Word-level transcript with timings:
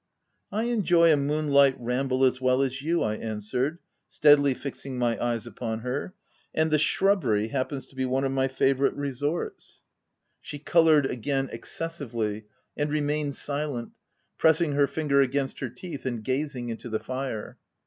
"I 0.51 0.63
enjoy 0.63 1.13
a 1.13 1.15
moonlight 1.15 1.75
ramble 1.79 2.23
as 2.25 2.41
well 2.41 2.63
as 2.63 2.81
you,,, 2.81 3.03
I 3.03 3.17
answered, 3.17 3.77
steadily 4.07 4.55
fixing 4.55 4.97
my 4.97 5.23
eyes 5.23 5.45
upon 5.45 5.81
her: 5.81 6.15
u 6.15 6.41
and 6.55 6.71
the 6.71 6.79
shrubbery 6.79 7.49
happens 7.49 7.85
to 7.85 7.95
be 7.95 8.05
one 8.05 8.23
of 8.23 8.31
my 8.31 8.47
favourite 8.47 8.95
resorts." 8.97 9.83
310 10.41 10.41
THE 10.41 10.41
TENANT 10.41 10.41
She 10.41 10.71
coloured 10.71 11.05
again, 11.05 11.49
excessively, 11.51 12.45
and 12.75 12.91
re 12.91 13.01
mained 13.01 13.33
silent, 13.35 13.91
pressing 14.39 14.71
her 14.71 14.87
finger 14.87 15.21
against 15.21 15.59
her 15.59 15.69
teeth, 15.69 16.07
and 16.07 16.23
gazing 16.23 16.69
into 16.69 16.89
the 16.89 16.99
fire. 16.99 17.59